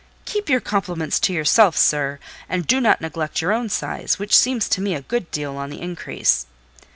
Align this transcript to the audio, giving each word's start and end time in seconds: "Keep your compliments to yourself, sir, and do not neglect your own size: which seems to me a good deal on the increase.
"Keep 0.25 0.49
your 0.49 0.61
compliments 0.61 1.19
to 1.19 1.31
yourself, 1.31 1.77
sir, 1.77 2.17
and 2.49 2.65
do 2.65 2.81
not 2.81 3.01
neglect 3.01 3.39
your 3.39 3.51
own 3.53 3.69
size: 3.69 4.17
which 4.17 4.35
seems 4.35 4.67
to 4.67 4.81
me 4.81 4.95
a 4.95 5.01
good 5.03 5.29
deal 5.29 5.57
on 5.57 5.69
the 5.69 5.79
increase. 5.79 6.47